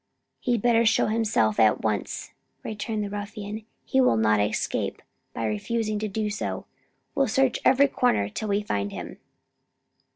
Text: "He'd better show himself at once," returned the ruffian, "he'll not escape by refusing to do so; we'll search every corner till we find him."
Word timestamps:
"He'd 0.39 0.63
better 0.63 0.83
show 0.83 1.05
himself 1.05 1.59
at 1.59 1.83
once," 1.83 2.31
returned 2.63 3.03
the 3.03 3.09
ruffian, 3.11 3.65
"he'll 3.85 4.17
not 4.17 4.39
escape 4.39 5.03
by 5.31 5.45
refusing 5.45 5.99
to 5.99 6.07
do 6.07 6.31
so; 6.31 6.65
we'll 7.13 7.27
search 7.27 7.59
every 7.63 7.87
corner 7.87 8.27
till 8.27 8.47
we 8.47 8.63
find 8.63 8.91
him." 8.91 9.19